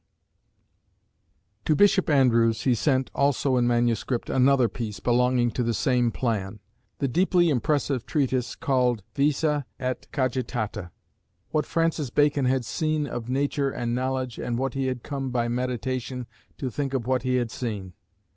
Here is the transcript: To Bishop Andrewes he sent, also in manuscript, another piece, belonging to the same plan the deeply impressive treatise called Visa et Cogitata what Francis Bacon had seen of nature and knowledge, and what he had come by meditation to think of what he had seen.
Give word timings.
To 1.65 1.75
Bishop 1.75 2.09
Andrewes 2.09 2.63
he 2.63 2.73
sent, 2.73 3.11
also 3.13 3.55
in 3.55 3.67
manuscript, 3.67 4.31
another 4.31 4.67
piece, 4.67 4.99
belonging 4.99 5.51
to 5.51 5.61
the 5.61 5.75
same 5.75 6.09
plan 6.11 6.59
the 6.97 7.07
deeply 7.07 7.49
impressive 7.51 8.07
treatise 8.07 8.55
called 8.55 9.03
Visa 9.13 9.67
et 9.79 10.07
Cogitata 10.11 10.89
what 11.51 11.67
Francis 11.67 12.09
Bacon 12.09 12.45
had 12.45 12.65
seen 12.65 13.05
of 13.05 13.29
nature 13.29 13.69
and 13.69 13.93
knowledge, 13.93 14.39
and 14.39 14.57
what 14.57 14.73
he 14.73 14.87
had 14.87 15.03
come 15.03 15.29
by 15.29 15.47
meditation 15.47 16.25
to 16.57 16.71
think 16.71 16.95
of 16.95 17.05
what 17.05 17.21
he 17.21 17.35
had 17.35 17.51
seen. 17.51 17.93